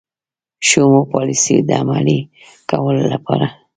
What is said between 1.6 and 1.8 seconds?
د